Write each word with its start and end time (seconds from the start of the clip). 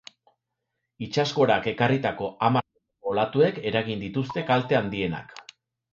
Itsasgorak 1.07 1.67
ekarritako 1.73 2.29
hamar 2.47 2.65
metroko 2.69 3.13
olatuek 3.15 3.61
eragin 3.73 4.03
dituzte 4.09 4.45
kalte 4.49 4.79
handienak. 4.83 5.37